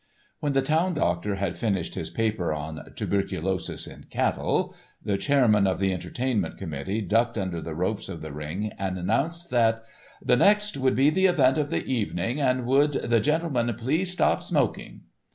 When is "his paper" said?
1.93-2.51